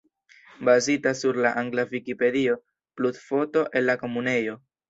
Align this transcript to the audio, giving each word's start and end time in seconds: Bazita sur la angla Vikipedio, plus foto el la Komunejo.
Bazita 0.69 1.11
sur 1.19 1.35
la 1.45 1.51
angla 1.63 1.85
Vikipedio, 1.93 2.57
plus 3.01 3.23
foto 3.29 3.67
el 3.79 3.91
la 3.93 4.01
Komunejo. 4.07 4.61